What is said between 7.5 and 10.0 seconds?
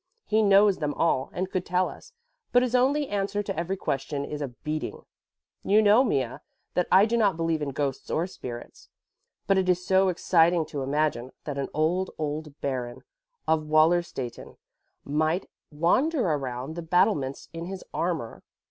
in ghosts or spirits. But it is